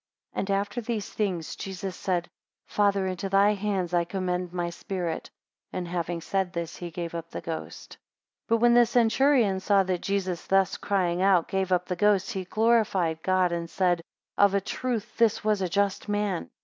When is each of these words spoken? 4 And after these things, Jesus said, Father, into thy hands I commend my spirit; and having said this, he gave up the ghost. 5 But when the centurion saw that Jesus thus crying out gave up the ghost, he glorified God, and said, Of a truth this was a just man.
4 0.33 0.39
And 0.39 0.49
after 0.49 0.81
these 0.81 1.07
things, 1.13 1.55
Jesus 1.55 1.95
said, 1.95 2.27
Father, 2.65 3.05
into 3.05 3.29
thy 3.29 3.53
hands 3.53 3.93
I 3.93 4.03
commend 4.03 4.51
my 4.51 4.71
spirit; 4.71 5.29
and 5.71 5.87
having 5.87 6.21
said 6.21 6.51
this, 6.53 6.77
he 6.77 6.89
gave 6.89 7.13
up 7.13 7.29
the 7.29 7.39
ghost. 7.39 7.97
5 8.47 8.47
But 8.47 8.57
when 8.57 8.73
the 8.73 8.87
centurion 8.87 9.59
saw 9.59 9.83
that 9.83 10.01
Jesus 10.01 10.47
thus 10.47 10.75
crying 10.77 11.21
out 11.21 11.47
gave 11.49 11.71
up 11.71 11.85
the 11.85 11.95
ghost, 11.95 12.31
he 12.31 12.45
glorified 12.45 13.21
God, 13.21 13.51
and 13.51 13.69
said, 13.69 14.01
Of 14.39 14.55
a 14.55 14.59
truth 14.61 15.17
this 15.19 15.43
was 15.43 15.61
a 15.61 15.69
just 15.69 16.09
man. 16.09 16.49